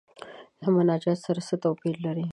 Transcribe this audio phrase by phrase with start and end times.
[0.61, 2.25] له مناجات سره څه توپیر لري.